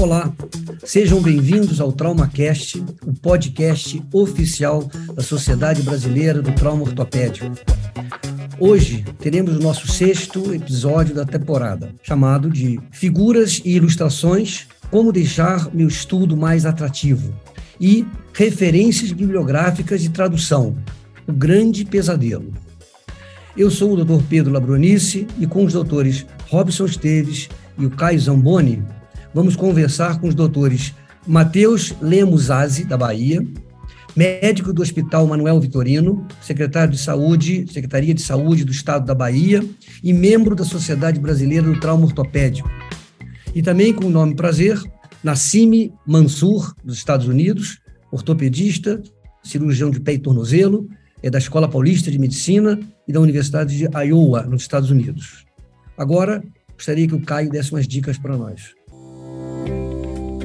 [0.00, 0.32] Olá,
[0.84, 7.50] sejam bem-vindos ao TraumaCast, o podcast oficial da Sociedade Brasileira do Trauma Ortopédico.
[8.60, 15.72] Hoje teremos o nosso sexto episódio da temporada, chamado de Figuras e Ilustrações: Como Deixar
[15.74, 17.34] Meu Estudo Mais Atrativo
[17.80, 20.76] e Referências Bibliográficas de Tradução:
[21.26, 22.52] O Grande Pesadelo.
[23.56, 24.22] Eu sou o Dr.
[24.28, 28.82] Pedro Labronice e com os doutores Robson Esteves e o Caio Zamboni,
[29.34, 30.94] vamos conversar com os doutores
[31.26, 33.46] Matheus Lemos Aze, da Bahia,
[34.16, 39.62] médico do Hospital Manuel Vitorino, secretário de Saúde, Secretaria de Saúde do Estado da Bahia
[40.02, 42.70] e membro da Sociedade Brasileira do Trauma Ortopédico.
[43.54, 44.80] E também, com o nome prazer,
[45.22, 47.78] Nassime Mansur, dos Estados Unidos,
[48.10, 49.02] ortopedista,
[49.42, 50.88] cirurgião de pé e tornozelo,
[51.22, 55.47] é da Escola Paulista de Medicina e da Universidade de Iowa, nos Estados Unidos.
[55.98, 56.40] Agora,
[56.74, 58.72] gostaria que o Caio desse umas dicas para nós.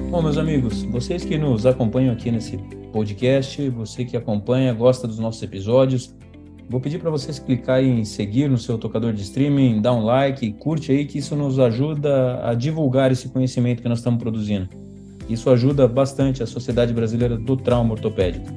[0.09, 2.57] Bom, meus amigos, vocês que nos acompanham aqui nesse
[2.91, 6.15] podcast, você que acompanha, gosta dos nossos episódios,
[6.67, 10.53] vou pedir para vocês clicar em seguir no seu tocador de streaming, dar um like,
[10.53, 14.67] curte aí, que isso nos ajuda a divulgar esse conhecimento que nós estamos produzindo.
[15.29, 18.47] Isso ajuda bastante a Sociedade Brasileira do Trauma Ortopédico.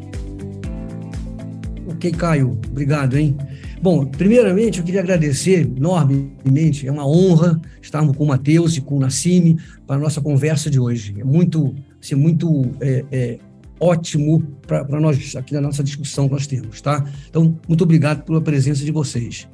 [1.89, 3.37] Ok, Caio, obrigado, hein?
[3.81, 8.97] Bom, primeiramente eu queria agradecer enormemente, é uma honra estarmos com o Matheus e com
[8.97, 11.15] o Nassime para a nossa conversa de hoje.
[11.19, 13.39] É muito, assim, muito é, é,
[13.79, 17.05] ótimo para nós aqui na nossa discussão que nós temos, tá?
[17.29, 19.47] Então, muito obrigado pela presença de vocês.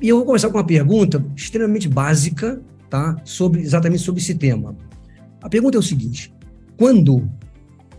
[0.00, 3.16] E eu vou começar com uma pergunta extremamente básica, tá?
[3.24, 4.76] Sobre, exatamente sobre esse tema.
[5.40, 6.34] A pergunta é o seguinte:
[6.76, 7.30] quando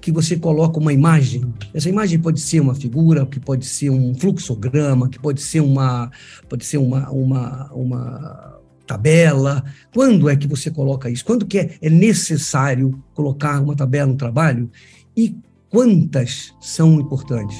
[0.05, 1.51] que você coloca uma imagem.
[1.73, 6.11] Essa imagem pode ser uma figura, que pode ser um fluxograma, que pode ser uma,
[6.47, 9.63] pode ser uma, uma, uma tabela.
[9.91, 11.25] Quando é que você coloca isso?
[11.25, 14.69] Quando que é, é necessário colocar uma tabela no trabalho?
[15.17, 15.35] E
[15.71, 17.57] quantas são importantes?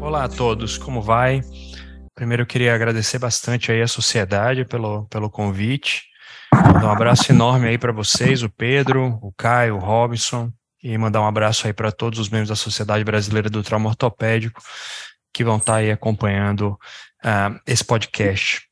[0.00, 1.42] Olá a todos, como vai?
[2.12, 6.11] Primeiro eu queria agradecer bastante aí a sociedade pelo, pelo convite.
[6.54, 10.52] Mandar um abraço enorme aí para vocês, o Pedro, o Caio, o Robson,
[10.82, 14.60] e mandar um abraço aí para todos os membros da Sociedade Brasileira do Trauma Ortopédico
[15.32, 16.78] que vão estar tá aí acompanhando
[17.24, 18.62] uh, esse podcast.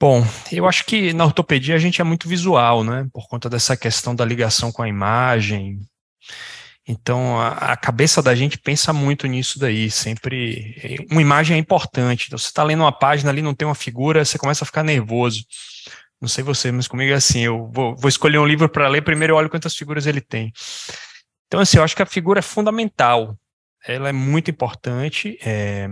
[0.00, 3.06] Bom, eu acho que na ortopedia a gente é muito visual, né?
[3.12, 5.80] Por conta dessa questão da ligação com a imagem.
[6.86, 9.90] Então, a, a cabeça da gente pensa muito nisso daí.
[9.90, 11.06] Sempre.
[11.10, 12.26] Uma imagem é importante.
[12.26, 14.82] Então, você está lendo uma página ali, não tem uma figura, você começa a ficar
[14.82, 15.44] nervoso.
[16.20, 19.02] Não sei você, mas comigo é assim, eu vou, vou escolher um livro para ler,
[19.02, 20.52] primeiro eu olho quantas figuras ele tem.
[21.46, 23.38] Então, assim, eu acho que a figura é fundamental,
[23.86, 25.88] ela é muito importante, é,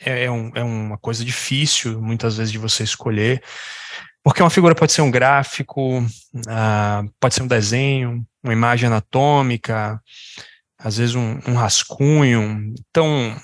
[0.00, 3.42] é, é, um, é uma coisa difícil, muitas vezes, de você escolher,
[4.22, 10.00] porque uma figura pode ser um gráfico, uh, pode ser um desenho, uma imagem anatômica,
[10.78, 12.72] às vezes um, um rascunho.
[12.88, 13.36] Então,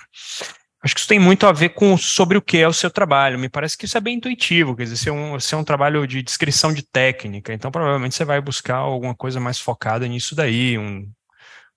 [0.88, 3.38] Acho que isso tem muito a ver com sobre o que é o seu trabalho.
[3.38, 5.62] Me parece que isso é bem intuitivo, quer dizer, se é um, se é um
[5.62, 10.34] trabalho de descrição de técnica, então provavelmente você vai buscar alguma coisa mais focada nisso
[10.34, 11.06] daí, um,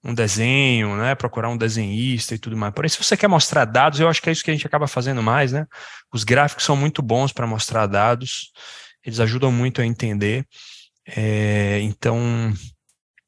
[0.01, 1.13] um desenho, né?
[1.13, 2.73] Procurar um desenhista e tudo mais.
[2.73, 4.88] Porém, se você quer mostrar dados, eu acho que é isso que a gente acaba
[4.88, 5.67] fazendo mais, né?
[6.13, 8.53] Os gráficos são muito bons para mostrar dados,
[9.05, 10.45] eles ajudam muito a entender.
[11.05, 12.53] É, então,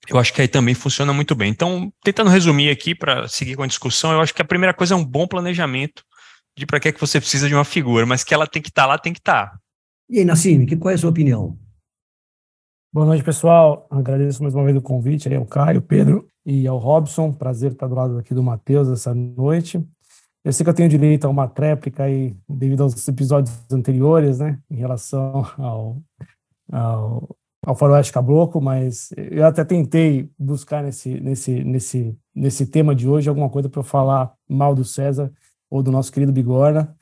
[0.09, 1.49] eu acho que aí também funciona muito bem.
[1.49, 4.93] Então, tentando resumir aqui para seguir com a discussão, eu acho que a primeira coisa
[4.93, 6.03] é um bom planejamento
[6.57, 8.69] de para que é que você precisa de uma figura, mas que ela tem que
[8.69, 9.51] estar tá lá, tem que estar.
[9.51, 9.59] Tá.
[10.09, 11.57] E aí, Nassim, qual é a sua opinião?
[12.93, 13.87] Boa noite, pessoal.
[13.89, 17.31] Agradeço mais uma vez o convite aí ao Caio, Pedro e ao Robson.
[17.31, 19.83] Prazer estar do lado aqui do Matheus essa noite.
[20.43, 24.59] Eu sei que eu tenho direito a uma tréplica aí, devido aos episódios anteriores, né,
[24.69, 26.01] em relação ao,
[26.69, 27.35] ao
[27.65, 33.29] ao faroeste caboclo, mas eu até tentei buscar nesse, nesse, nesse, nesse tema de hoje
[33.29, 35.31] alguma coisa para falar mal do César
[35.69, 36.95] ou do nosso querido Bigorna,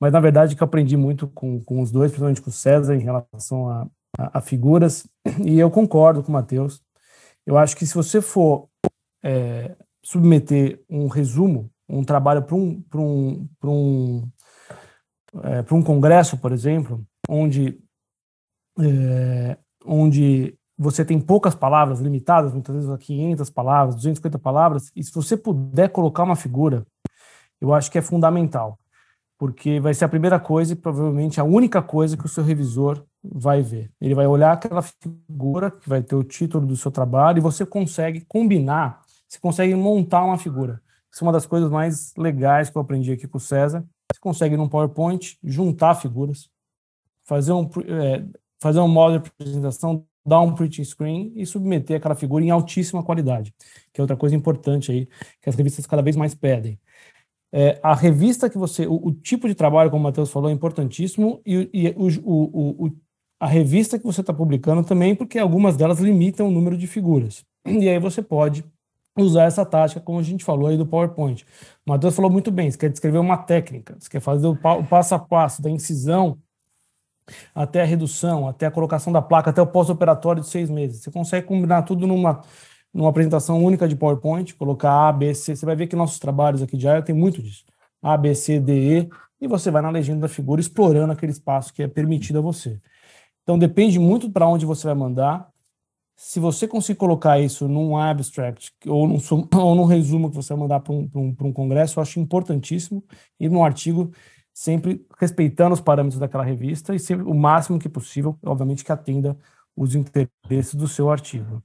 [0.00, 2.94] mas na verdade que eu aprendi muito com, com os dois, principalmente com o César,
[2.94, 3.88] em relação a,
[4.18, 5.06] a, a figuras,
[5.44, 6.80] e eu concordo com o Matheus.
[7.44, 8.68] Eu acho que se você for
[9.24, 14.30] é, submeter um resumo, um trabalho para um, um, um,
[15.42, 17.80] é, um congresso, por exemplo, onde
[18.78, 25.02] é, onde você tem poucas palavras limitadas, muitas vezes a 500 palavras, 250 palavras, e
[25.02, 26.86] se você puder colocar uma figura,
[27.60, 28.78] eu acho que é fundamental,
[29.38, 33.02] porque vai ser a primeira coisa e provavelmente a única coisa que o seu revisor
[33.24, 33.90] vai ver.
[34.00, 37.64] Ele vai olhar aquela figura que vai ter o título do seu trabalho e você
[37.64, 40.82] consegue combinar, você consegue montar uma figura.
[41.10, 43.82] Isso é uma das coisas mais legais que eu aprendi aqui com o César.
[44.12, 46.50] Você consegue num PowerPoint juntar figuras
[47.24, 48.24] fazer um, é,
[48.60, 53.02] fazer um modo de apresentação, dar um print screen e submeter aquela figura em altíssima
[53.02, 53.54] qualidade,
[53.92, 55.06] que é outra coisa importante aí,
[55.40, 56.78] que as revistas cada vez mais pedem.
[57.52, 60.52] É, a revista que você, o, o, tipo de trabalho, como o Matheus falou, é
[60.52, 62.92] importantíssimo, e, e o, o,
[63.38, 67.44] a revista que você está publicando também, porque algumas delas limitam o número de figuras.
[67.64, 68.64] E aí você pode
[69.16, 71.44] usar essa tática, como a gente falou aí do PowerPoint.
[71.86, 75.14] O Matheus falou muito bem, você quer descrever uma técnica, você quer fazer o, passo
[75.14, 76.38] a passo da incisão
[77.54, 81.02] até a redução, até a colocação da placa, até o pós-operatório de seis meses.
[81.02, 82.40] Você consegue combinar tudo numa,
[82.92, 85.54] numa apresentação única de PowerPoint, colocar A, B, C.
[85.56, 87.64] Você vai ver que nossos trabalhos aqui de área tem muito disso.
[88.02, 91.72] A, B, C, D, E, e você vai na legenda da figura explorando aquele espaço
[91.72, 92.80] que é permitido a você.
[93.42, 95.48] Então depende muito para onde você vai mandar.
[96.16, 99.18] Se você conseguir colocar isso num abstract ou num,
[99.54, 103.04] ou num resumo que você vai mandar para um, um, um congresso, eu acho importantíssimo.
[103.38, 104.10] E num artigo,
[104.56, 109.36] sempre respeitando os parâmetros daquela revista e sempre, o máximo que possível, obviamente, que atenda
[109.76, 111.62] os interesses do seu artigo.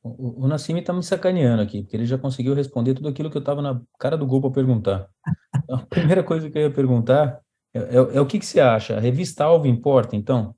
[0.00, 3.36] O, o Nassim está me sacaneando aqui, porque ele já conseguiu responder tudo aquilo que
[3.36, 5.08] eu estava na cara do gol para perguntar.
[5.56, 7.40] Então, a primeira coisa que eu ia perguntar
[7.74, 8.96] é, é, é o que, que você acha?
[8.96, 10.54] A revista alvo importa, então?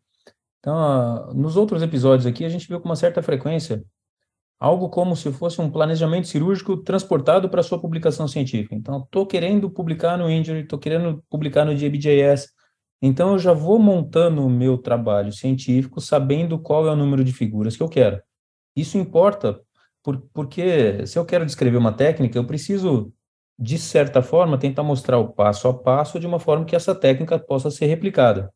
[0.58, 3.82] Então, nos outros episódios aqui, a gente viu com uma certa frequência
[4.60, 8.74] algo como se fosse um planejamento cirúrgico transportado para sua publicação científica.
[8.74, 12.52] Então, estou querendo publicar no Injury, estou querendo publicar no JBJS,
[13.00, 17.32] então eu já vou montando o meu trabalho científico sabendo qual é o número de
[17.32, 18.20] figuras que eu quero.
[18.76, 19.58] Isso importa,
[20.02, 23.10] por, porque se eu quero descrever uma técnica, eu preciso,
[23.58, 27.38] de certa forma, tentar mostrar o passo a passo de uma forma que essa técnica
[27.38, 28.52] possa ser replicada.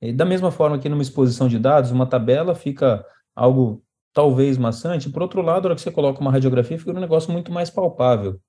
[0.00, 3.04] E da mesma forma que numa exposição de dados, uma tabela fica
[3.34, 3.82] algo
[4.16, 7.30] talvez maçante, por outro lado, na hora que você coloca uma radiografia, fica um negócio
[7.30, 8.40] muito mais palpável.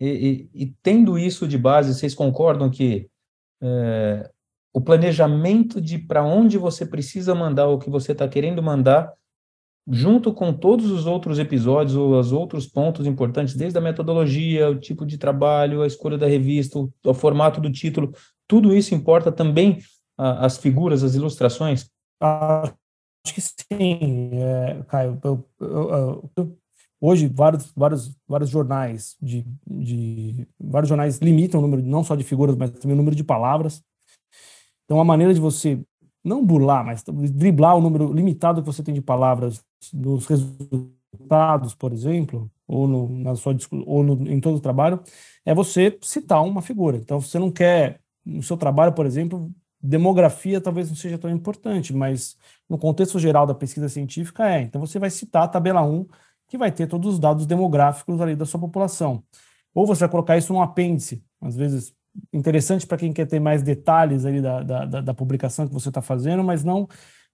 [0.00, 3.08] E, e, e tendo isso de base, vocês concordam que
[3.62, 4.28] é,
[4.74, 9.12] o planejamento de para onde você precisa mandar o que você está querendo mandar,
[9.86, 14.76] junto com todos os outros episódios ou os outros pontos importantes, desde a metodologia, o
[14.76, 18.12] tipo de trabalho, a escolha da revista, o, o formato do título,
[18.48, 19.78] tudo isso importa também
[20.18, 21.88] as figuras, as ilustrações?
[23.26, 25.18] Acho que sim, é, Caio.
[25.24, 26.58] Eu, eu, eu,
[27.00, 32.22] hoje, vários, vários, vários jornais de, de vários jornais limitam o número não só de
[32.22, 33.82] figuras, mas também o número de palavras.
[34.84, 35.80] Então, a maneira de você
[36.22, 37.02] não burlar, mas
[37.32, 39.60] driblar o número limitado que você tem de palavras
[39.92, 43.56] nos resultados, por exemplo, ou, no, na sua,
[43.86, 45.00] ou no, em todo o trabalho,
[45.44, 46.96] é você citar uma figura.
[46.96, 49.50] Então, você não quer, no seu trabalho, por exemplo,
[49.80, 52.36] demografia talvez não seja tão importante, mas
[52.68, 54.62] no contexto geral da pesquisa científica é.
[54.62, 56.06] Então você vai citar a tabela 1,
[56.48, 59.22] que vai ter todos os dados demográficos ali da sua população.
[59.74, 61.94] Ou você vai colocar isso num apêndice, às vezes
[62.32, 66.00] interessante para quem quer ter mais detalhes ali da, da, da publicação que você está
[66.00, 66.88] fazendo, mas não,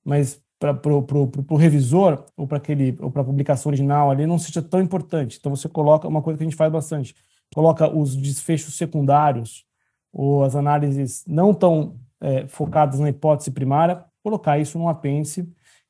[0.05, 4.63] mas para o revisor ou para aquele ou para a publicação original ali não seja
[4.63, 5.39] tão importante.
[5.39, 7.15] Então você coloca uma coisa que a gente faz bastante,
[7.55, 9.65] coloca os desfechos secundários
[10.13, 15.47] ou as análises não tão é, focadas na hipótese primária, colocar isso num apêndice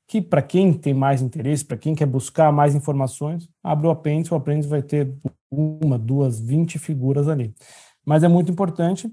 [0.09, 4.33] que, para quem tem mais interesse, para quem quer buscar mais informações, abre o apêndice,
[4.33, 5.13] o apêndice vai ter
[5.51, 7.55] uma, duas, vinte figuras ali.
[8.05, 9.13] Mas é muito importante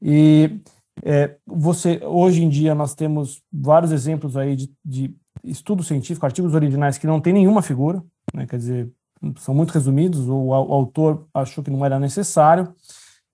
[0.00, 0.60] e
[1.04, 6.54] é, você hoje em dia nós temos vários exemplos aí de, de estudo científico, artigos
[6.54, 8.02] originais que não tem nenhuma figura,
[8.34, 8.90] né, quer dizer,
[9.38, 12.72] são muito resumidos, ou o autor achou que não era necessário.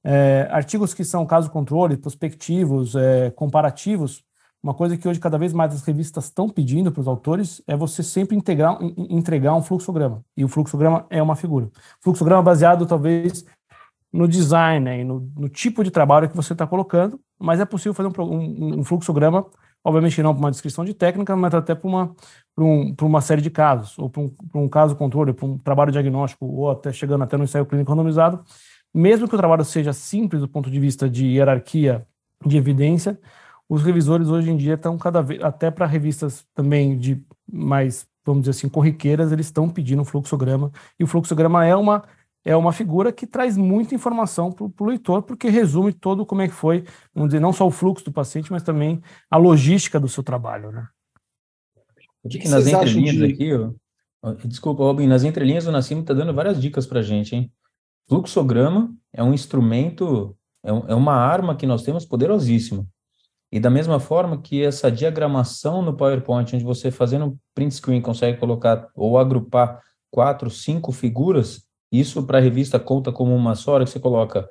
[0.04, 4.22] É, artigos que são caso controle, prospectivos, é, comparativos,
[4.64, 7.76] uma coisa que hoje cada vez mais as revistas estão pedindo para os autores é
[7.76, 8.78] você sempre integrar,
[9.10, 10.24] entregar um fluxograma.
[10.34, 11.68] E o fluxograma é uma figura.
[12.00, 13.44] Fluxograma baseado talvez
[14.10, 17.66] no design né, e no, no, tipo de trabalho que você está colocando, mas é
[17.66, 19.44] possível fazer um, um, um fluxograma,
[19.82, 22.14] obviamente não para uma descrição de técnica, mas até para uma,
[22.56, 26.46] um, uma série de casos, ou para um, um caso controle, para um trabalho diagnóstico,
[26.46, 28.42] ou até chegando até no ensaio clínico randomizado,
[28.94, 32.06] mesmo que o trabalho seja simples do ponto de vista de hierarquia
[32.46, 33.18] de evidência,
[33.68, 38.42] os revisores hoje em dia estão cada vez, até para revistas também de mais, vamos
[38.42, 42.04] dizer assim, corriqueiras, eles estão pedindo um fluxograma, e o fluxograma é uma
[42.46, 46.48] é uma figura que traz muita informação para o leitor, porque resume todo como é
[46.48, 46.84] que foi,
[47.14, 50.70] vamos dizer, não só o fluxo do paciente, mas também a logística do seu trabalho,
[50.70, 50.86] né?
[52.22, 53.24] Eu que nas entrelinhas de...
[53.24, 53.50] aqui,
[54.22, 57.52] ó, desculpa, Robin, nas entrelinhas o Nassim está dando várias dicas para a gente, hein?
[58.08, 62.86] Fluxograma é um instrumento, é, é uma arma que nós temos poderosíssima.
[63.50, 68.00] E da mesma forma que essa diagramação no PowerPoint, onde você fazendo um print screen
[68.00, 69.80] consegue colocar ou agrupar
[70.10, 74.48] quatro, cinco figuras, isso para a revista conta como uma só, hora que você coloca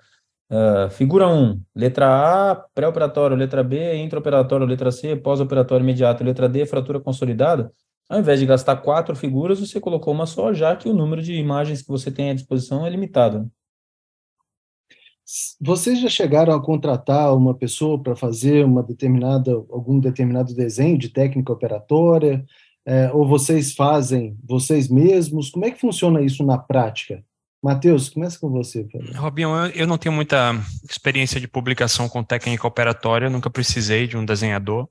[0.54, 6.64] Uh, figura 1, letra A, pré-operatório, letra B, intraoperatório, letra C, pós-operatório imediato, letra D,
[6.68, 7.72] fratura consolidada.
[8.10, 11.34] Ao invés de gastar quatro figuras, você colocou uma só, já que o número de
[11.34, 13.50] imagens que você tem à disposição é limitado.
[15.60, 21.10] Vocês já chegaram a contratar uma pessoa para fazer uma determinada, algum determinado desenho de
[21.10, 22.46] técnica operatória?
[22.86, 25.50] É, ou vocês fazem vocês mesmos?
[25.50, 27.24] Como é que funciona isso na prática?
[27.64, 28.86] Matheus, começa com você.
[29.16, 34.18] Robinho, eu, eu não tenho muita experiência de publicação com técnica operatória, nunca precisei de
[34.18, 34.90] um desenhador.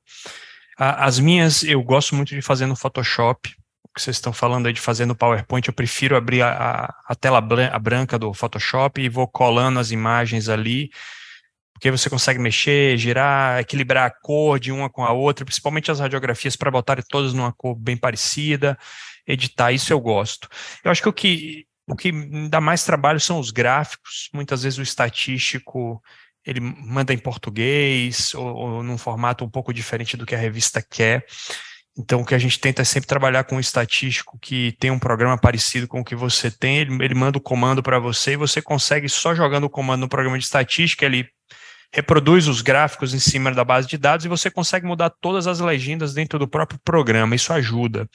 [0.76, 4.72] As minhas, eu gosto muito de fazer no Photoshop, o que vocês estão falando aí
[4.72, 9.28] de fazer no PowerPoint, eu prefiro abrir a, a tela branca do Photoshop e vou
[9.28, 10.90] colando as imagens ali,
[11.74, 16.00] porque você consegue mexer, girar, equilibrar a cor de uma com a outra, principalmente as
[16.00, 18.78] radiografias para botar todas numa cor bem parecida,
[19.26, 20.48] editar, isso eu gosto.
[20.82, 22.12] Eu acho que o que o que
[22.48, 26.00] dá mais trabalho são os gráficos, muitas vezes o estatístico
[26.46, 30.82] ele manda em português ou, ou num formato um pouco diferente do que a revista
[30.82, 31.24] quer.
[31.96, 34.98] Então, o que a gente tenta é sempre trabalhar com um estatístico que tem um
[34.98, 38.36] programa parecido com o que você tem, ele, ele manda o comando para você e
[38.36, 41.28] você consegue, só jogando o comando no programa de estatística, ele
[41.92, 45.60] reproduz os gráficos em cima da base de dados e você consegue mudar todas as
[45.60, 47.34] legendas dentro do próprio programa.
[47.36, 48.08] Isso ajuda.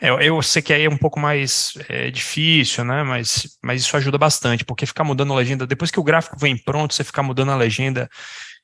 [0.00, 3.02] Eu, é, eu sei que aí é um pouco mais é, difícil, né?
[3.02, 6.56] Mas, mas isso ajuda bastante, porque ficar mudando a legenda, depois que o gráfico vem
[6.56, 8.08] pronto, você ficar mudando a legenda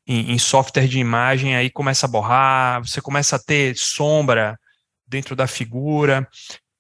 [0.06, 4.58] em, em software de imagem, aí começa a borrar, você começa a ter sombra
[5.06, 6.26] dentro da figura.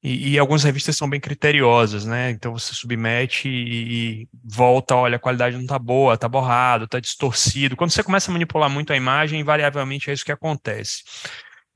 [0.02, 2.30] E, e, algumas revistas são bem criteriosas, né?
[2.30, 7.00] Então você submete e, e volta, olha, a qualidade não está boa, está borrado, está
[7.00, 7.74] distorcido.
[7.74, 11.02] Quando você começa a manipular muito a imagem, invariavelmente é isso que acontece.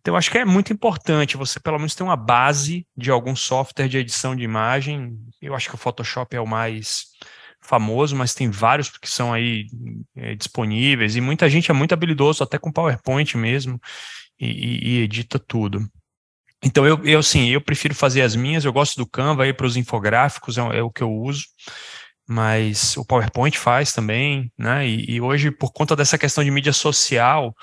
[0.01, 3.89] Então, acho que é muito importante você, pelo menos, ter uma base de algum software
[3.89, 5.19] de edição de imagem.
[5.41, 7.05] Eu acho que o Photoshop é o mais
[7.61, 9.67] famoso, mas tem vários que são aí
[10.17, 13.79] é, disponíveis, e muita gente é muito habilidoso, até com PowerPoint mesmo,
[14.41, 15.87] e, e, e edita tudo.
[16.63, 19.67] Então, eu, eu, assim, eu prefiro fazer as minhas, eu gosto do Canva aí para
[19.67, 21.45] os infográficos, é, é, o que eu uso,
[22.27, 24.87] mas o PowerPoint faz também, né?
[24.87, 27.55] E, e hoje, por conta dessa questão de mídia social,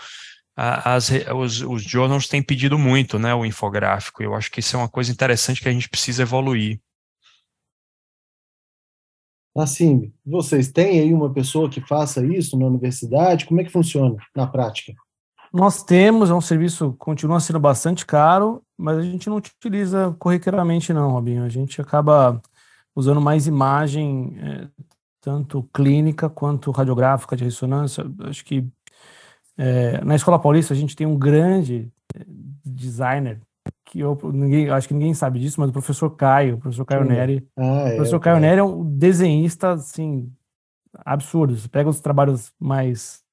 [0.57, 3.33] as, os, os journals têm pedido muito, né?
[3.35, 4.23] O infográfico.
[4.23, 6.79] Eu acho que isso é uma coisa interessante que a gente precisa evoluir.
[9.55, 13.45] Assim, vocês têm aí uma pessoa que faça isso na universidade?
[13.45, 14.93] Como é que funciona na prática?
[15.53, 20.91] Nós temos, é um serviço continua sendo bastante caro, mas a gente não utiliza corriqueiramente
[20.91, 21.43] não, Robinho.
[21.43, 22.41] A gente acaba
[22.95, 24.67] usando mais imagem, é,
[25.21, 28.05] tanto clínica quanto radiográfica de ressonância.
[28.21, 28.67] Acho que
[29.57, 32.23] é, na Escola Paulista a gente tem um grande é,
[32.65, 33.41] designer
[33.85, 37.03] que eu ninguém, acho que ninguém sabe disso, mas o professor Caio, o professor Caio
[37.03, 37.09] Sim.
[37.09, 37.47] Neri.
[37.55, 40.31] Ah, o é, professor Caio Neri é um desenhista assim
[41.05, 41.55] absurdo.
[41.55, 43.23] Você pega os trabalhos mais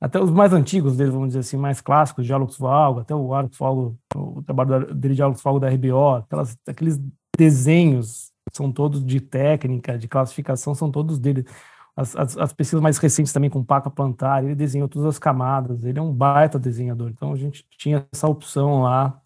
[0.00, 3.58] até os mais antigos dele, vamos dizer assim, mais clássicos, Diálogos Valgo, até o Arcos
[3.60, 7.00] o trabalho dele, Diálogos Valgo da RBO, aquelas, aqueles
[7.36, 11.46] desenhos são todos de técnica, de classificação, são todos dele.
[11.96, 15.82] As, as, as, pesquisas mais recentes também com Paca Plantar, ele desenhou todas as camadas,
[15.82, 17.08] ele é um baita desenhador.
[17.08, 19.18] Então a gente tinha essa opção lá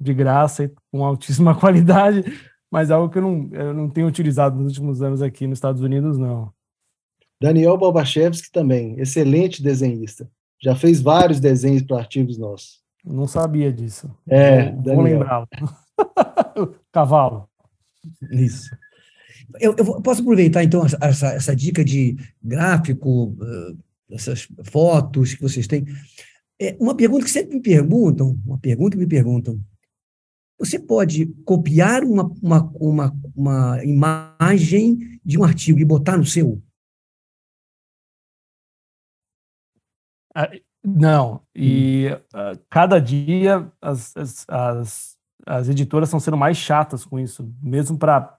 [0.00, 2.24] de graça e com altíssima qualidade,
[2.70, 5.58] mas é algo que eu não, eu não tenho utilizado nos últimos anos aqui nos
[5.58, 6.50] Estados Unidos, não.
[7.40, 10.26] Daniel Balbachevski também, excelente desenhista.
[10.62, 12.82] Já fez vários desenhos para artigos nossos.
[13.04, 14.10] Não sabia disso.
[14.26, 15.46] É, vou, vou lembrá-lo.
[16.90, 17.46] Cavalo.
[18.30, 18.74] Isso.
[19.60, 23.36] Eu, eu, posso aproveitar, então, essa, essa dica de gráfico,
[24.10, 25.84] essas fotos que vocês têm.
[26.60, 29.60] É uma pergunta que sempre me perguntam, uma pergunta que me perguntam.
[30.58, 36.62] Você pode copiar uma, uma, uma, uma imagem de um artigo e botar no seu?
[40.34, 40.50] Ah,
[40.84, 47.18] não, e uh, cada dia as, as, as, as, editoras estão sendo mais chatas com
[47.18, 48.38] isso, mesmo para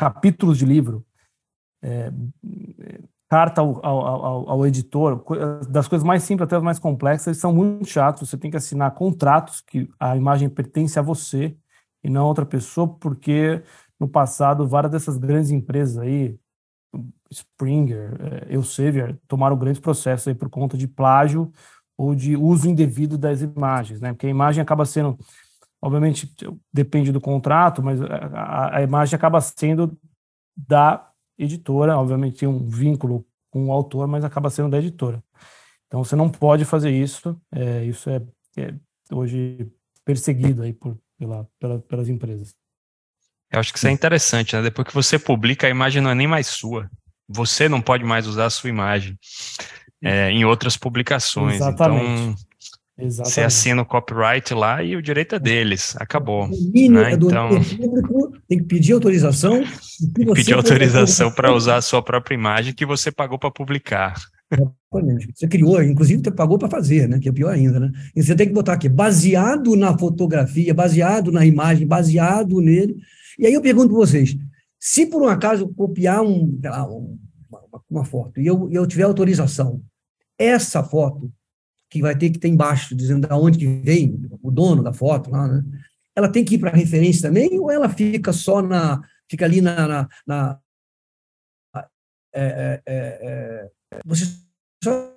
[0.00, 1.04] capítulos de livro,
[1.82, 2.10] é,
[3.28, 5.22] carta ao, ao, ao, editor,
[5.68, 8.26] das coisas mais simples até as mais complexas, são muito chatos.
[8.26, 11.54] Você tem que assinar contratos que a imagem pertence a você
[12.02, 13.62] e não a outra pessoa, porque
[14.00, 16.34] no passado várias dessas grandes empresas aí,
[17.30, 21.52] Springer, é, Elsevier, tomaram grandes processos aí por conta de plágio
[21.96, 24.14] ou de uso indevido das imagens, né?
[24.14, 25.18] Porque a imagem acaba sendo,
[25.82, 26.32] obviamente,
[26.72, 29.96] depende do contrato, mas a, a imagem acaba sendo
[30.56, 35.22] da editora, obviamente tem um vínculo com o autor, mas acaba sendo da editora.
[35.86, 38.22] Então você não pode fazer isso, é, isso é,
[38.56, 38.74] é,
[39.10, 39.68] hoje
[40.04, 42.54] perseguido aí por, pela, pela, pelas empresas.
[43.50, 44.62] Eu acho que isso é interessante, né?
[44.62, 46.88] Depois que você publica, a imagem não é nem mais sua.
[47.28, 49.18] você não pode mais usar a sua imagem
[50.02, 51.56] é, em outras publicações.
[51.56, 52.04] Exatamente.
[52.04, 52.49] Então,
[53.02, 53.34] Exatamente.
[53.34, 55.94] você assina o copyright lá e o direito é deles.
[55.98, 56.48] Acabou.
[56.48, 57.12] Mínimo, né?
[57.12, 59.62] é do Então, público, tem que pedir autorização.
[60.14, 64.14] que pedir autorização para usar a sua própria imagem que você pagou para publicar.
[64.52, 65.30] Exatamente.
[65.34, 67.18] Você criou, inclusive você pagou para fazer, né?
[67.20, 67.90] Que é pior ainda, né?
[68.16, 72.96] E você tem que botar aqui, baseado na fotografia, baseado na imagem, baseado nele.
[73.38, 74.36] E aí eu pergunto para vocês:
[74.78, 77.16] se por um acaso eu copiar um, lá, um-
[77.48, 79.80] uma, uma foto e eu, e eu tiver autorização,
[80.36, 81.30] essa foto,
[81.90, 85.30] que vai ter que ter embaixo, dizendo de onde que vem, o dono da foto
[85.30, 85.62] lá, né?
[86.14, 89.02] Ela tem que ir para referência também, ou ela fica só na.
[89.28, 89.88] fica ali na.
[89.88, 90.60] na, na-
[92.32, 94.24] é, é, é, é, você
[94.84, 95.16] só,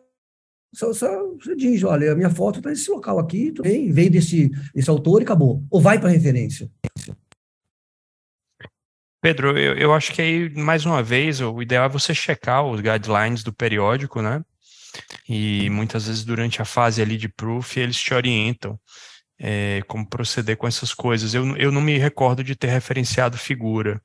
[0.73, 4.09] só, só você diz, olha, a minha foto está nesse local aqui, tudo bem, veio
[4.09, 5.63] desse, desse autor e acabou.
[5.69, 6.67] Ou vai para referência.
[9.21, 12.81] Pedro, eu, eu acho que aí, mais uma vez, o ideal é você checar os
[12.81, 14.43] guidelines do periódico, né?
[15.27, 18.79] E muitas vezes durante a fase ali de proof, eles te orientam
[19.39, 21.33] é, como proceder com essas coisas.
[21.33, 24.01] Eu, eu não me recordo de ter referenciado figura,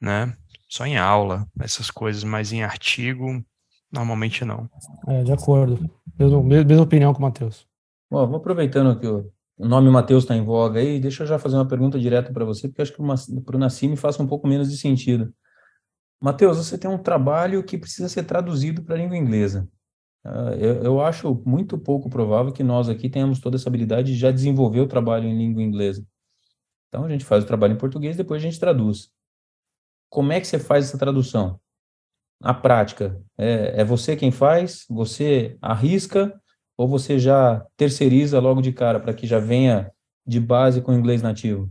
[0.00, 0.34] né?
[0.68, 3.44] Só em aula, essas coisas, mas em artigo,
[3.92, 4.68] normalmente não.
[5.06, 5.78] É, de acordo.
[6.18, 7.66] Mesmo, mesma opinião com o Matheus.
[8.10, 11.56] Bom, vou aproveitando que o, nome Matheus está em voga aí, deixa eu já fazer
[11.56, 14.70] uma pergunta direta para você, porque acho que para o Nassim faça um pouco menos
[14.70, 15.32] de sentido.
[16.20, 19.68] Matheus, você tem um trabalho que precisa ser traduzido para a língua inglesa.
[20.58, 24.30] Eu, eu acho muito pouco provável que nós aqui tenhamos toda essa habilidade de já
[24.30, 26.06] desenvolver o trabalho em língua inglesa.
[26.88, 29.10] Então a gente faz o trabalho em português, depois a gente traduz.
[30.08, 31.60] Como é que você faz essa tradução?
[32.40, 34.86] Na prática, é, é você quem faz?
[34.88, 36.32] Você arrisca?
[36.76, 39.92] Ou você já terceiriza logo de cara para que já venha
[40.26, 41.70] de base com inglês nativo?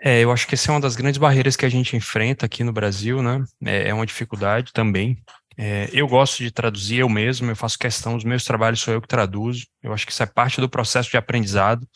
[0.00, 2.62] É, eu acho que essa é uma das grandes barreiras que a gente enfrenta aqui
[2.62, 3.44] no Brasil, né?
[3.64, 5.22] É, é uma dificuldade também.
[5.58, 9.00] É, eu gosto de traduzir eu mesmo, eu faço questão, os meus trabalhos sou eu
[9.00, 9.66] que traduzo.
[9.82, 11.88] Eu acho que isso é parte do processo de aprendizado.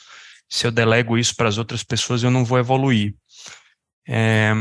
[0.48, 3.14] Se eu delego isso para as outras pessoas, eu não vou evoluir.
[4.08, 4.52] É,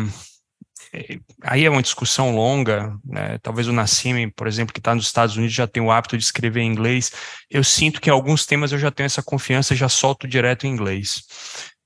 [1.44, 3.38] aí é uma discussão longa, né?
[3.40, 6.24] talvez o Nassim, por exemplo, que está nos Estados Unidos, já tem o hábito de
[6.24, 7.12] escrever em inglês.
[7.50, 10.72] Eu sinto que em alguns temas eu já tenho essa confiança, já solto direto em
[10.72, 11.24] inglês.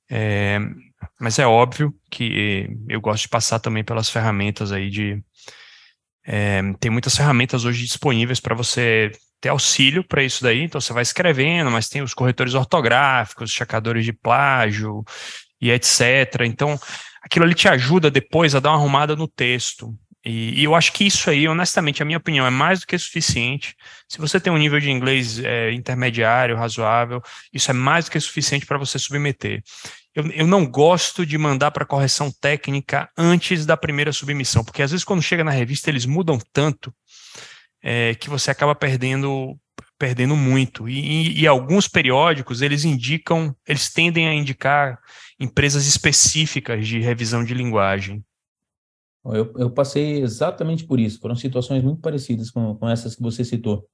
[0.09, 0.59] É,
[1.19, 5.23] mas é óbvio que eu gosto de passar também pelas ferramentas aí de.
[6.25, 10.93] É, tem muitas ferramentas hoje disponíveis para você ter auxílio para isso daí, então você
[10.93, 15.03] vai escrevendo, mas tem os corretores ortográficos, os checadores de plágio
[15.59, 16.43] e etc.
[16.45, 16.79] Então,
[17.21, 19.93] aquilo ali te ajuda depois a dar uma arrumada no texto.
[20.25, 22.97] E, e, eu acho que isso aí, honestamente, a minha opinião, é mais do que
[22.97, 23.75] suficiente.
[24.07, 28.19] Se você tem um nível de inglês é, intermediário, razoável, isso é mais do que
[28.21, 29.61] suficiente para você submeter.
[30.15, 34.91] Eu, eu, não gosto de mandar para correção técnica antes da primeira submissão, porque às
[34.91, 36.93] vezes quando chega na revista eles mudam tanto
[37.81, 39.57] é, que você acaba perdendo
[39.97, 40.89] perdendo muito.
[40.89, 44.99] E, e, e alguns periódicos eles indicam, eles tendem a indicar
[45.39, 48.23] empresas específicas de revisão de linguagem.
[49.25, 51.19] Eu, eu, passei exatamente por isso.
[51.19, 53.87] Foram situações muito parecidas com, com essas que você citou.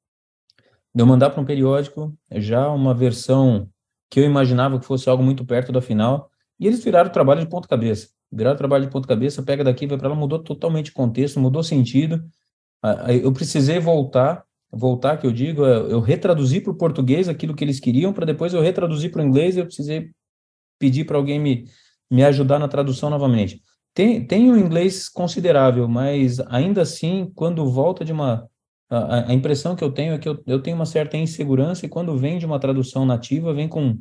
[0.93, 3.69] De eu mandar para um periódico já uma versão
[4.09, 7.41] que eu imaginava que fosse algo muito perto da final, e eles viraram o trabalho
[7.41, 8.09] de ponta cabeça.
[8.31, 11.39] Viraram o trabalho de ponta cabeça, pega daqui, vai para lá, mudou totalmente o contexto,
[11.39, 12.23] mudou sentido.
[13.21, 17.79] Eu precisei voltar, voltar que eu digo, eu retraduzi para o português aquilo que eles
[17.79, 20.11] queriam, para depois eu retraduzir para o inglês, eu precisei
[20.77, 21.65] pedir para alguém me,
[22.09, 23.61] me ajudar na tradução novamente.
[23.93, 28.47] Tem, tem um inglês considerável, mas ainda assim, quando volta de uma.
[28.89, 31.89] A, a impressão que eu tenho é que eu, eu tenho uma certa insegurança, e
[31.89, 33.99] quando vem de uma tradução nativa, vem com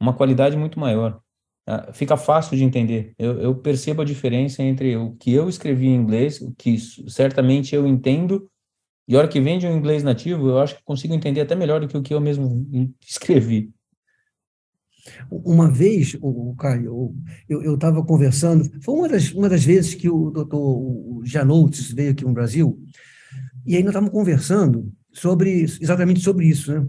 [0.00, 1.20] uma qualidade muito maior.
[1.68, 3.14] Uh, fica fácil de entender.
[3.18, 6.76] Eu, eu, percebo a diferença entre o que eu escrevi em inglês, o que
[7.08, 8.48] certamente eu entendo,
[9.06, 11.54] e a hora que vem de um inglês nativo, eu acho que consigo entender até
[11.54, 12.66] melhor do que o que eu mesmo
[13.06, 13.72] escrevi.
[15.28, 17.12] Uma vez, o Caio,
[17.48, 22.24] eu estava conversando, foi uma das, uma das vezes que o doutor Janotes veio aqui
[22.24, 22.80] no Brasil,
[23.66, 26.86] e aí nós estávamos conversando sobre exatamente sobre isso, né?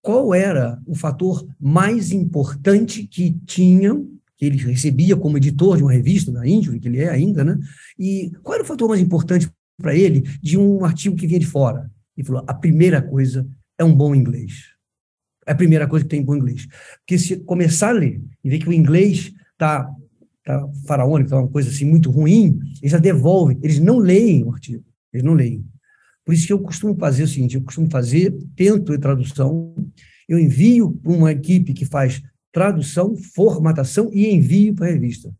[0.00, 5.92] Qual era o fator mais importante que tinham, que ele recebia como editor de uma
[5.92, 7.58] revista da Índia, que ele é ainda, né?
[7.98, 11.46] E qual era o fator mais importante para ele de um artigo que vinha de
[11.46, 11.90] fora?
[12.16, 13.46] Ele falou: a primeira coisa
[13.78, 14.78] é um bom inglês.
[15.46, 16.66] É a primeira coisa que tem bom inglês.
[16.98, 19.88] Porque se começar a ler e ver que o inglês está
[20.44, 24.52] tá faraônico, está uma coisa assim muito ruim, eles já devolvem, eles não leem o
[24.52, 25.64] artigo, eles não leem.
[26.28, 29.74] Por isso que eu costumo fazer o seguinte, eu costumo fazer, tento a tradução,
[30.28, 32.20] eu envio para uma equipe que faz
[32.52, 35.34] tradução, formatação e envio para a revista.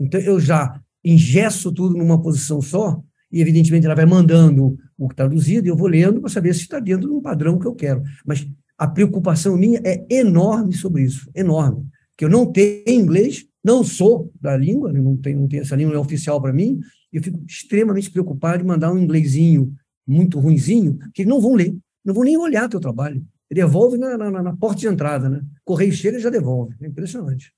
[0.00, 5.68] Então, eu já ingesso tudo numa posição só, e evidentemente ela vai mandando o traduzido,
[5.68, 8.02] e eu vou lendo para saber se está dentro de um padrão que eu quero.
[8.26, 8.44] Mas
[8.76, 11.86] a preocupação minha é enorme sobre isso, enorme.
[12.16, 15.94] Que eu não tenho inglês, não sou da língua, não tenho, não tenho essa língua
[15.94, 16.80] é oficial para mim,
[17.12, 19.72] eu fico extremamente preocupado de mandar um inglesinho
[20.06, 23.24] muito ruinzinho, que não vão ler, não vão nem olhar teu trabalho.
[23.50, 25.42] Ele devolve na, na, na porta de entrada, né?
[25.64, 26.74] Correio chega e já devolve.
[26.80, 27.52] É impressionante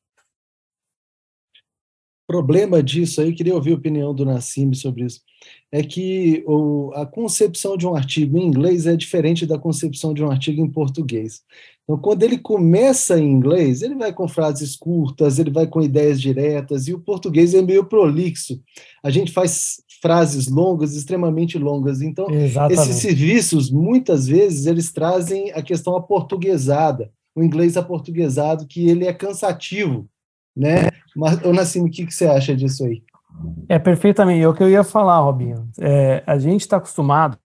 [2.33, 5.21] problema disso aí, queria ouvir a opinião do Nassim sobre isso,
[5.71, 10.25] é que o, a concepção de um artigo em inglês é diferente da concepção de
[10.25, 11.43] um artigo em português.
[11.85, 16.19] Então, quando ele começa em inglês, ele vai com frases curtas, ele vai com ideias
[16.19, 18.63] diretas, e o português é meio prolixo.
[19.03, 22.03] A gente faz frases longas, extremamente longas.
[22.03, 22.81] Então, Exatamente.
[22.81, 29.13] esses serviços, muitas vezes, eles trazem a questão aportuguesada, o inglês aportuguesado, que ele é
[29.13, 30.09] cansativo
[30.57, 30.89] né?
[31.17, 33.03] Mas, ô Nassim, o que, que você acha disso aí?
[33.69, 35.69] É perfeitamente é o que eu ia falar, Robinho.
[35.81, 37.39] É, a gente está acostumado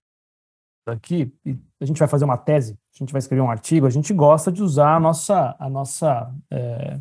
[0.86, 1.32] aqui,
[1.80, 4.52] a gente vai fazer uma tese, a gente vai escrever um artigo, a gente gosta
[4.52, 6.98] de usar a nossa, a nossa, é,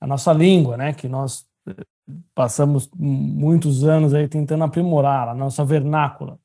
[0.00, 0.92] a nossa língua, né?
[0.92, 1.46] Que nós
[2.34, 6.38] passamos muitos anos aí tentando aprimorar a nossa vernácula.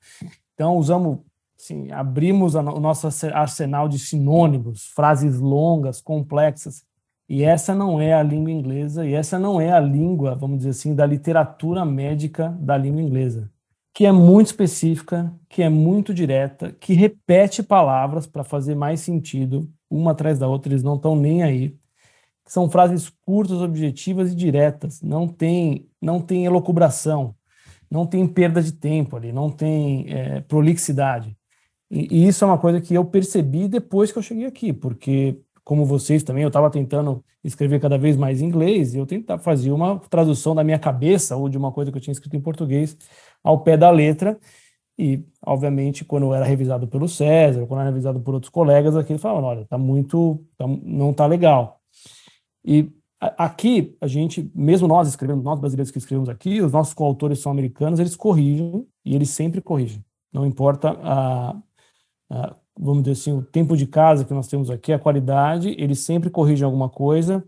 [0.54, 1.20] Então usamos,
[1.60, 6.84] assim, abrimos a, o nosso arsenal de sinônimos, frases longas, complexas
[7.34, 10.72] e essa não é a língua inglesa, e essa não é a língua, vamos dizer
[10.72, 13.50] assim, da literatura médica da língua inglesa,
[13.94, 19.72] que é muito específica, que é muito direta, que repete palavras para fazer mais sentido,
[19.90, 21.74] uma atrás da outra, eles não estão nem aí.
[22.52, 27.34] São frases curtas, objetivas e diretas, não tem, não tem elocubração,
[27.90, 31.38] não tem perda de tempo ali, não tem é, prolixidade.
[31.90, 35.40] E, e isso é uma coisa que eu percebi depois que eu cheguei aqui, porque
[35.64, 39.42] como vocês também, eu estava tentando escrever cada vez mais em inglês, e eu tentava
[39.42, 42.42] fazer uma tradução da minha cabeça ou de uma coisa que eu tinha escrito em
[42.42, 42.98] português
[43.42, 44.38] ao pé da letra.
[45.00, 49.22] E, obviamente, quando era revisado pelo César, quando era revisado por outros colegas, aqui eles
[49.22, 51.81] falavam: olha, tá muito, tá, não tá legal.
[52.64, 57.40] E aqui, a gente, mesmo nós escrevemos, nós brasileiros que escrevemos aqui, os nossos coautores
[57.40, 60.04] são americanos, eles corrigem, e eles sempre corrigem.
[60.32, 61.56] Não importa a,
[62.30, 66.00] a vamos dizer assim, o tempo de casa que nós temos aqui, a qualidade, eles
[66.00, 67.46] sempre corrigem alguma coisa,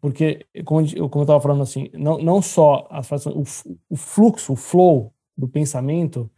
[0.00, 3.44] porque, como, como eu estava falando assim, não, não só a o,
[3.88, 6.30] o fluxo, o flow do pensamento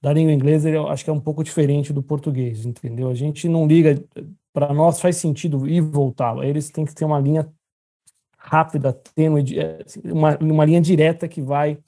[0.00, 3.08] da língua inglesa, eu acho que é um pouco diferente do português, entendeu?
[3.08, 4.00] A gente não liga,
[4.52, 7.52] para nós faz sentido ir e voltar, eles têm que ter uma linha
[8.38, 11.78] rápida, tênue, é, assim, uma, uma linha direta que vai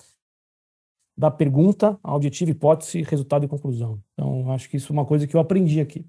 [1.16, 4.00] da pergunta, objetivo, hipótese, resultado e conclusão.
[4.14, 6.04] Então, acho que isso é uma coisa que eu aprendi aqui.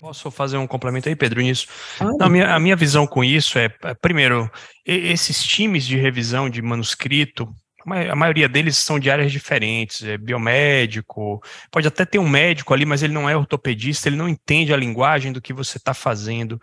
[0.00, 1.66] Posso fazer um complemento aí, Pedro, nisso?
[2.00, 4.50] Ah, a, minha, a minha visão com isso é, é, primeiro,
[4.84, 7.48] esses times de revisão de manuscrito,
[7.86, 12.84] a maioria deles são de áreas diferentes, é biomédico, pode até ter um médico ali,
[12.84, 16.60] mas ele não é ortopedista, ele não entende a linguagem do que você está fazendo.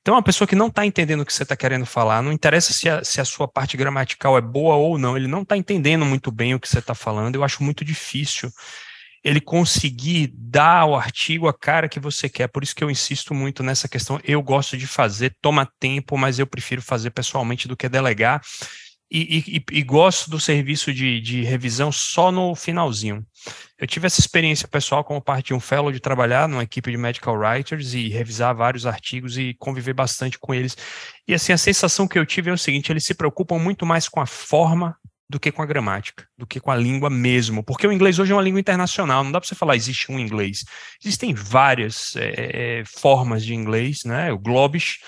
[0.00, 2.72] Então, uma pessoa que não está entendendo o que você está querendo falar, não interessa
[2.72, 6.04] se a, se a sua parte gramatical é boa ou não, ele não está entendendo
[6.04, 8.50] muito bem o que você está falando, eu acho muito difícil
[9.24, 12.46] ele conseguir dar ao artigo a cara que você quer.
[12.46, 14.20] Por isso que eu insisto muito nessa questão.
[14.22, 18.40] Eu gosto de fazer, toma tempo, mas eu prefiro fazer pessoalmente do que delegar
[19.10, 23.24] e, e, e, gosto do serviço de, de, revisão só no finalzinho.
[23.78, 26.96] Eu tive essa experiência pessoal como parte de um fellow de trabalhar numa equipe de
[26.96, 30.76] medical writers e revisar vários artigos e conviver bastante com eles.
[31.26, 34.08] E assim, a sensação que eu tive é o seguinte, eles se preocupam muito mais
[34.08, 34.96] com a forma
[35.28, 38.32] do que com a gramática, do que com a língua mesmo, porque o inglês hoje
[38.32, 40.64] é uma língua internacional, não dá para você falar existe um inglês.
[41.02, 44.32] Existem várias é, formas de inglês, né?
[44.32, 44.98] O Globish,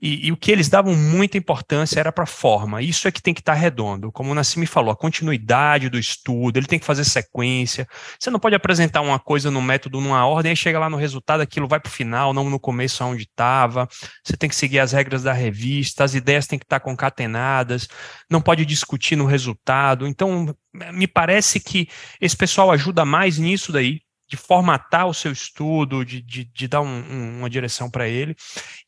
[0.00, 2.82] e, e, o que eles davam muita importância era para a forma.
[2.82, 4.12] Isso é que tem que estar tá redondo.
[4.12, 7.86] Como o Nassim falou, a continuidade do estudo, ele tem que fazer sequência.
[8.18, 11.40] Você não pode apresentar uma coisa no método, numa ordem, e chega lá no resultado,
[11.40, 13.88] aquilo vai para o final, não no começo aonde estava.
[14.22, 17.88] Você tem que seguir as regras da revista, as ideias têm que estar tá concatenadas,
[18.30, 20.06] não pode discutir no resultado.
[20.06, 20.54] Então,
[20.92, 21.88] me parece que
[22.20, 26.80] esse pessoal ajuda mais nisso daí, de formatar o seu estudo, de, de, de dar
[26.80, 28.34] um, um, uma direção para ele.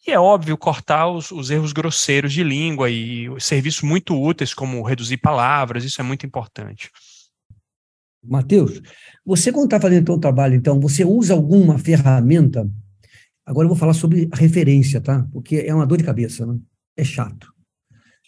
[0.06, 4.82] E é óbvio cortar os, os, erros grosseiros de língua e serviços muito úteis, como
[4.82, 6.90] reduzir palavras, isso é muito importante.
[8.24, 8.80] Matheus,
[9.24, 12.68] você quando está fazendo o seu trabalho, então, você usa alguma ferramenta?
[13.44, 15.26] Agora eu vou falar sobre referência, tá?
[15.32, 16.58] Porque é uma dor de cabeça, né?
[16.96, 17.55] É chato.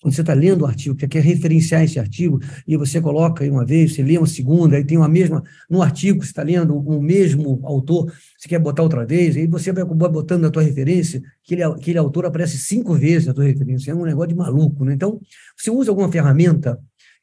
[0.00, 3.50] Quando você está lendo o artigo, você quer referenciar esse artigo, e você coloca aí
[3.50, 6.76] uma vez, você lê uma segunda, aí tem uma mesma, no artigo você está lendo
[6.76, 11.20] o mesmo autor, você quer botar outra vez, aí você vai botando na tua referência,
[11.44, 14.94] aquele, aquele autor aparece cinco vezes na tua referência, é um negócio de maluco, né?
[14.94, 15.20] Então,
[15.56, 16.78] você usa alguma ferramenta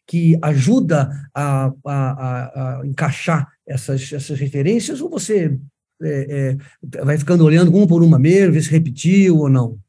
[0.07, 5.57] que ajuda a, a, a encaixar essas, essas referências, ou você
[6.01, 6.57] é,
[6.91, 9.79] é, vai ficando olhando uma por uma mesmo, ver se repetiu ou não?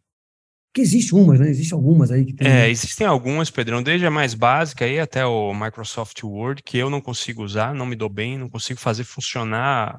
[0.76, 1.48] Porque existe umas, né?
[1.48, 2.46] Existem algumas aí que tem.
[2.46, 6.90] É, existem algumas, Pedrão, desde a mais básica aí até o Microsoft Word, que eu
[6.90, 9.96] não consigo usar, não me dou bem, não consigo fazer funcionar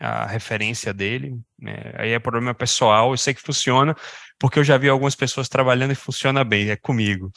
[0.00, 1.38] a referência dele.
[1.64, 3.94] É, aí é problema pessoal, eu sei que funciona,
[4.36, 7.30] porque eu já vi algumas pessoas trabalhando e funciona bem, é comigo.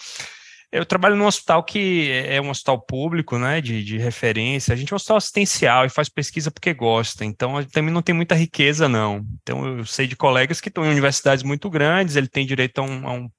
[0.69, 4.73] Eu trabalho num hospital que é um hospital público, né, de, de referência.
[4.73, 8.13] A gente é um hospital assistencial e faz pesquisa porque gosta, então também não tem
[8.13, 9.25] muita riqueza, não.
[9.41, 12.83] Então eu sei de colegas que estão em universidades muito grandes, ele tem direito a,
[12.83, 13.29] um, a um,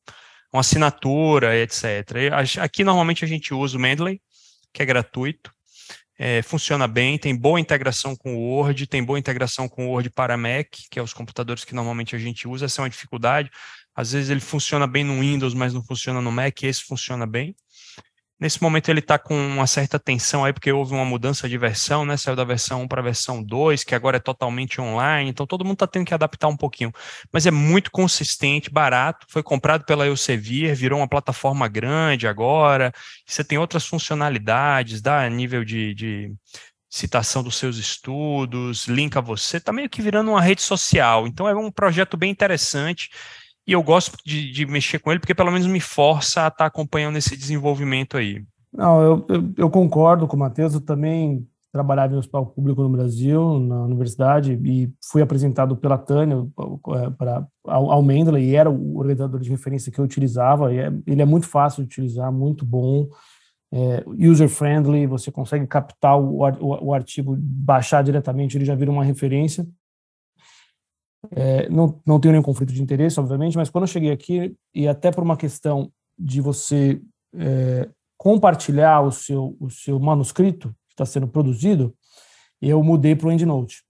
[0.50, 1.84] uma assinatura, etc.
[2.60, 4.22] Aqui normalmente a gente usa o Mendeley,
[4.72, 5.52] que é gratuito,
[6.18, 10.10] é, funciona bem, tem boa integração com o Word, tem boa integração com o Word
[10.10, 13.50] para Mac, que é os computadores que normalmente a gente usa, essa é uma dificuldade.
[13.98, 17.56] Às vezes ele funciona bem no Windows, mas não funciona no Mac, esse funciona bem.
[18.38, 22.04] Nesse momento ele está com uma certa tensão aí, porque houve uma mudança de versão,
[22.04, 22.16] né?
[22.16, 25.64] Saiu da versão 1 para a versão 2, que agora é totalmente online, então todo
[25.64, 26.92] mundo está tendo que adaptar um pouquinho.
[27.32, 32.92] Mas é muito consistente, barato, foi comprado pela Elsevier, virou uma plataforma grande agora,
[33.26, 36.32] você tem outras funcionalidades, dá nível de, de
[36.88, 41.26] citação dos seus estudos, linka você, está meio que virando uma rede social.
[41.26, 43.10] Então é um projeto bem interessante
[43.68, 46.56] e eu gosto de, de, mexer com ele porque pelo menos me força a estar
[46.56, 48.42] tá acompanhando esse desenvolvimento aí.
[48.72, 52.88] Não, eu, eu, eu concordo com o Matheus, eu também trabalhava em hospital público no
[52.88, 56.46] Brasil, na universidade, e fui apresentado pela Tânia
[57.18, 61.20] para ao, ao Mendeley, e era o organizador de referência que eu utilizava, é, ele
[61.20, 63.06] é muito fácil de utilizar, muito bom,
[63.70, 69.04] é, user-friendly, você consegue captar o, o, o artigo, baixar diretamente, ele já vira uma
[69.04, 69.66] referência,
[71.30, 74.86] é, não, não tenho nenhum conflito de interesse, obviamente, mas quando eu cheguei aqui, e
[74.86, 77.00] até por uma questão de você
[77.34, 81.94] é, compartilhar o seu, o seu manuscrito que está sendo produzido,
[82.60, 83.82] eu mudei para o EndNote.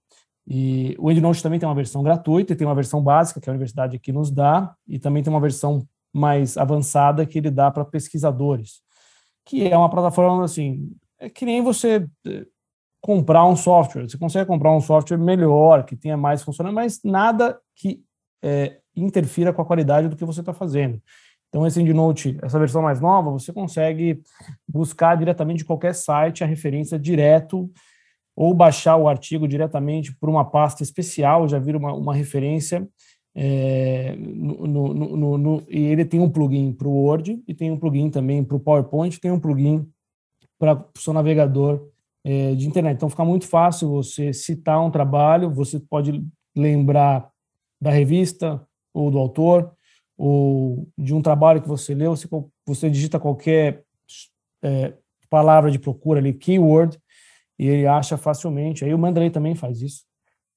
[0.47, 3.53] E o EndNote também tem uma versão gratuita, e tem uma versão básica, que a
[3.53, 7.85] universidade aqui nos dá, e também tem uma versão mais avançada que ele dá para
[7.85, 8.81] pesquisadores,
[9.45, 12.07] que é uma plataforma assim, é que nem você
[13.01, 14.09] comprar um software.
[14.09, 18.03] Você consegue comprar um software melhor, que tenha mais funcionalidade, mas nada que
[18.43, 21.01] é, interfira com a qualidade do que você está fazendo.
[21.47, 24.21] Então, esse EndNote, essa versão mais nova, você consegue
[24.67, 27.71] buscar diretamente de qualquer site a referência direto
[28.35, 32.87] ou baixar o artigo diretamente por uma pasta especial, já vira uma, uma referência.
[33.35, 37.77] É, no, no, no, e ele tem um plugin para o Word e tem um
[37.77, 39.87] plugin também para o PowerPoint, tem um plugin
[40.57, 41.87] para o seu navegador
[42.23, 42.95] é, de internet.
[42.95, 46.23] Então fica muito fácil você citar um trabalho, você pode
[46.55, 47.29] lembrar
[47.81, 49.71] da revista ou do autor,
[50.17, 52.27] ou de um trabalho que você leu, você,
[52.65, 53.83] você digita qualquer
[54.61, 54.93] é,
[55.29, 56.99] palavra de procura ali, keyword,
[57.57, 58.83] e ele acha facilmente.
[58.83, 60.03] Aí o Mandrake também faz isso.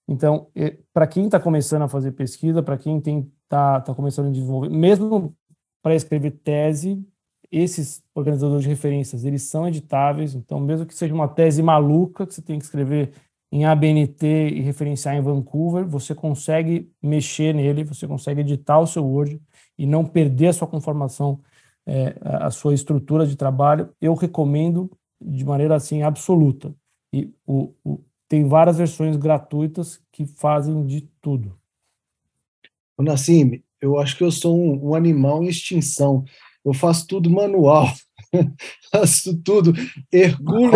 [0.09, 4.31] Então, é, para quem está começando a fazer pesquisa, para quem está tá começando a
[4.31, 5.37] desenvolver, mesmo
[5.81, 7.05] para escrever tese,
[7.53, 12.35] esses organizadores de referências, eles são editáveis, então mesmo que seja uma tese maluca que
[12.35, 13.13] você tem que escrever
[13.53, 19.05] em ABNT e referenciar em Vancouver, você consegue mexer nele, você consegue editar o seu
[19.05, 19.39] Word
[19.79, 21.39] e não perder a sua conformação,
[21.87, 23.91] é, a sua estrutura de trabalho.
[24.01, 26.75] Eu recomendo de maneira assim absoluta.
[27.13, 31.55] E o, o, tem várias versões gratuitas que fazem de tudo.
[32.99, 36.25] Nassim, eu acho que eu sou um, um animal em extinção
[36.65, 37.89] eu faço tudo manual,
[38.91, 39.73] faço tudo
[40.13, 40.71] hercúleo.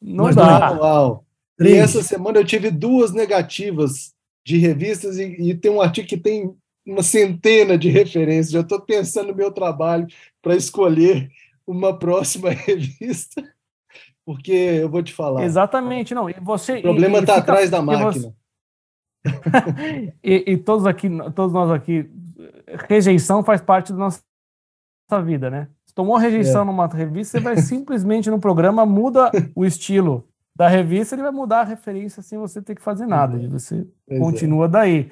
[0.00, 0.60] não dá.
[0.60, 1.24] Manual.
[1.60, 4.14] E essa semana eu tive duas negativas
[4.46, 6.54] de revistas e, e tem um artigo que tem
[6.86, 8.54] uma centena de referências.
[8.54, 10.06] Eu estou pensando no meu trabalho
[10.42, 11.30] para escolher
[11.66, 13.42] uma próxima revista,
[14.24, 15.44] porque eu vou te falar.
[15.44, 16.28] Exatamente, não.
[16.30, 18.34] E você, o problema está atrás da máquina.
[20.24, 22.08] e, e, todos aqui, todos nós aqui,
[22.88, 24.22] rejeição faz parte do nosso
[25.18, 25.68] vida, né?
[25.86, 26.64] Se tomou rejeição é.
[26.66, 31.62] numa revista, você vai simplesmente no programa, muda o estilo da revista, ele vai mudar
[31.62, 33.38] a referência sem você ter que fazer nada.
[33.38, 34.22] E você pois é.
[34.22, 34.68] continua é.
[34.68, 35.10] daí.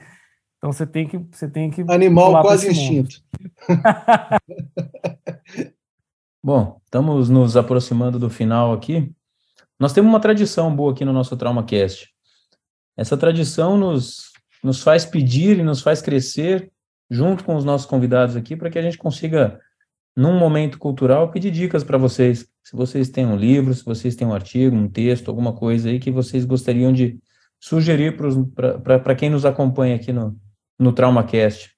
[0.58, 1.16] Então você tem que.
[1.16, 3.22] Você tem que Animal quase instinto.
[6.44, 9.12] Bom, estamos nos aproximando do final aqui.
[9.80, 12.08] Nós temos uma tradição boa aqui no nosso TraumaCast.
[12.96, 14.32] Essa tradição nos,
[14.62, 16.70] nos faz pedir e nos faz crescer
[17.10, 19.60] junto com os nossos convidados aqui para que a gente consiga
[20.16, 22.46] num momento cultural, pedir dicas para vocês.
[22.62, 25.98] Se vocês têm um livro, se vocês têm um artigo, um texto, alguma coisa aí
[25.98, 27.18] que vocês gostariam de
[27.60, 28.16] sugerir
[28.82, 30.38] para quem nos acompanha aqui no,
[30.78, 31.70] no TraumaCast.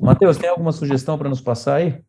[0.00, 2.02] Matheus, tem alguma sugestão para nos passar aí?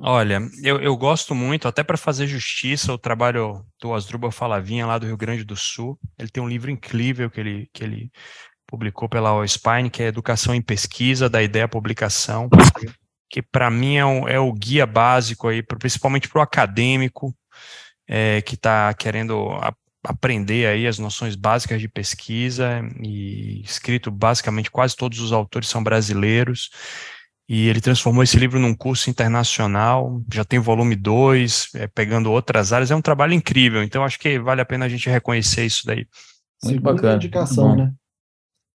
[0.00, 4.98] Olha, eu, eu gosto muito, até para fazer justiça, o trabalho do Asdrubal Falavinha, lá
[4.98, 5.98] do Rio Grande do Sul.
[6.18, 8.10] Ele tem um livro incrível que ele, que ele
[8.66, 12.48] publicou pela OSPINE, que é Educação em Pesquisa, da Ideia Publicação,
[13.32, 17.34] que para mim é, um, é, o guia básico aí, principalmente para o acadêmico
[18.06, 24.70] é, que está querendo a, aprender aí as noções básicas de pesquisa e escrito basicamente
[24.70, 26.70] quase todos os autores são brasileiros
[27.48, 32.70] e ele transformou esse livro num curso internacional, já tem volume 2, é, pegando outras
[32.70, 35.86] áreas, é um trabalho incrível, então acho que vale a pena a gente reconhecer isso
[35.86, 36.06] daí.
[36.62, 37.16] Muito Segunda bacana.
[37.16, 37.92] indicação, né?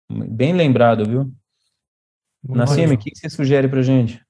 [0.09, 1.31] Bem lembrado, viu?
[2.47, 4.24] Nassim, o que você sugere pra gente?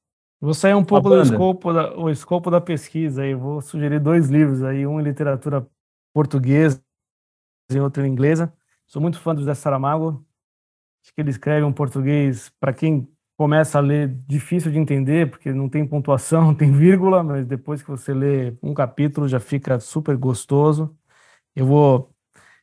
[0.45, 4.29] Vou sair um pouco do escopo da, o escopo da pesquisa aí, vou sugerir dois
[4.29, 5.67] livros aí, um em literatura
[6.13, 6.79] portuguesa
[7.71, 8.53] e outro em inglesa.
[8.85, 10.23] Sou muito fã do José Saramago,
[11.03, 15.51] acho que ele escreve um português, para quem começa a ler, difícil de entender, porque
[15.51, 19.79] não tem pontuação, não tem vírgula, mas depois que você lê um capítulo já fica
[19.79, 20.95] super gostoso.
[21.55, 22.11] Eu vou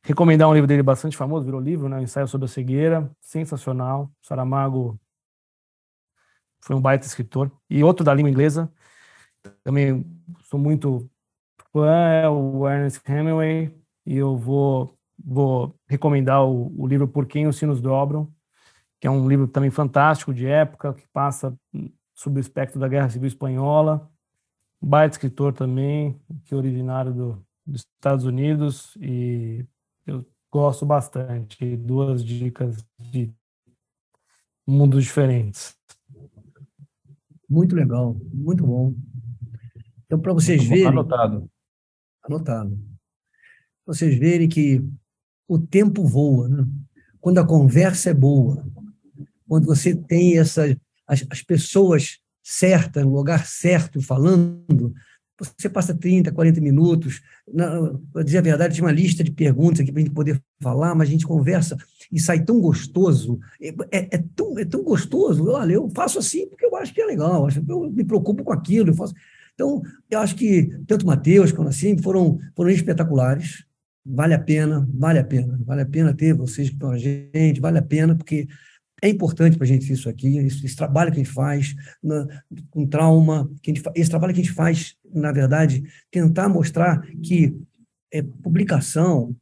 [0.04, 2.00] recomendar um livro dele bastante famoso, virou livro, né?
[2.00, 4.12] Ensaio sobre a cegueira, sensacional.
[4.22, 5.00] Saramago
[6.62, 7.50] foi um baita escritor.
[7.68, 8.72] E outro da língua inglesa,
[9.62, 10.06] também
[10.44, 11.10] sou muito
[11.72, 13.74] fã, é o Ernest Hemingway,
[14.06, 18.32] e eu vou, vou recomendar o, o livro Por Quem os Sinos Dobram,
[19.00, 21.56] que é um livro também fantástico de época, que passa
[22.14, 24.08] sob o espectro da Guerra Civil Espanhola.
[24.80, 29.64] Baita escritor também, que é originário do, dos Estados Unidos, e
[30.06, 31.76] eu gosto bastante.
[31.76, 33.32] Duas dicas de
[34.66, 35.76] mundos diferentes.
[37.52, 38.94] Muito legal, muito bom.
[40.06, 40.86] Então, para vocês verem.
[40.86, 41.50] Anotado.
[42.24, 42.78] Anotado.
[43.84, 44.82] Vocês verem que
[45.46, 46.66] o tempo voa, né?
[47.20, 48.66] Quando a conversa é boa,
[49.46, 50.74] quando você tem essas
[51.06, 54.94] as, as pessoas certas, no lugar certo, falando,
[55.56, 57.20] você passa 30, 40 minutos.
[58.12, 60.94] Para dizer a verdade, tinha uma lista de perguntas aqui para a gente poder falar,
[60.94, 61.76] mas a gente conversa
[62.10, 63.38] e sai tão gostoso.
[63.60, 65.48] É, é, é, tão, é tão gostoso.
[65.48, 68.90] Olha, eu faço assim porque eu acho que é legal, eu me preocupo com aquilo.
[68.90, 69.14] Eu faço...
[69.54, 73.64] Então, eu acho que tanto o Matheus quanto assim foram, foram espetaculares.
[74.04, 77.78] Vale a pena, vale a pena, vale a pena ter vocês estão a gente, vale
[77.78, 78.48] a pena, porque
[79.02, 82.26] é importante para a gente isso aqui, esse, esse, trabalho que a gente faz na,
[82.70, 87.52] com trauma, que gente, esse trabalho que a gente faz, na verdade, tentar mostrar que
[88.12, 89.34] é, publicação,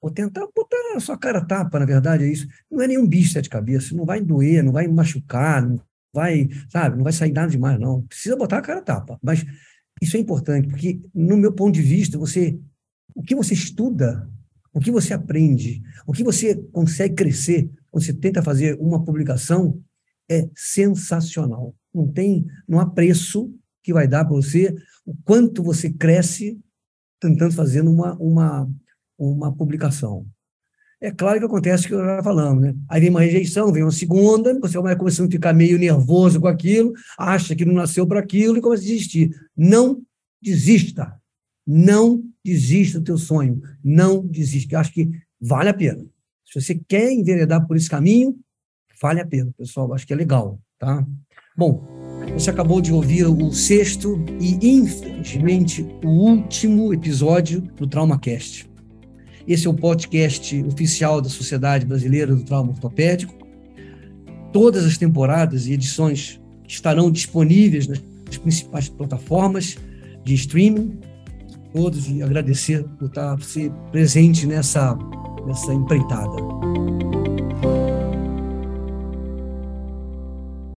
[0.00, 2.46] ou tentar botar a sua cara tapa, na verdade, é isso.
[2.70, 5.80] Não é nenhum bicho de cabeça, não vai doer, não vai machucar, não
[6.12, 8.02] vai, sabe, não vai sair nada demais, não.
[8.02, 9.18] Precisa botar a cara tapa.
[9.22, 9.44] Mas
[10.00, 12.58] isso é importante, porque, no meu ponto de vista, você,
[13.14, 14.28] o que você estuda,
[14.72, 19.80] o que você aprende, o que você consegue crescer você tenta fazer uma publicação
[20.28, 21.74] é sensacional.
[21.94, 26.60] Não tem, não há preço que vai dar para você o quanto você cresce
[27.20, 28.70] tentando fazer uma, uma,
[29.18, 30.26] uma publicação.
[31.00, 32.74] É claro que acontece o que eu já falamos, né?
[32.88, 36.48] Aí vem uma rejeição, vem uma segunda, você vai começando a ficar meio nervoso com
[36.48, 39.30] aquilo, acha que não nasceu para aquilo e começa a desistir.
[39.56, 40.02] Não
[40.42, 41.14] desista.
[41.66, 43.60] Não desista do teu sonho.
[43.82, 44.74] Não desista.
[44.74, 46.04] Eu acho que vale a pena.
[46.46, 48.36] Se você quer enveredar por esse caminho,
[49.02, 49.92] vale a pena, pessoal.
[49.92, 51.04] Acho que é legal, tá?
[51.56, 51.84] Bom,
[52.32, 58.70] você acabou de ouvir o sexto e, infelizmente, o último episódio do TraumaCast.
[59.46, 63.34] Esse é o podcast oficial da Sociedade Brasileira do Trauma Ortopédico.
[64.52, 68.00] Todas as temporadas e edições estarão disponíveis nas
[68.38, 69.76] principais plataformas
[70.24, 70.98] de streaming.
[71.72, 73.36] Todos e agradecer por estar
[73.90, 74.96] presente nessa
[75.48, 76.36] essa empreitada.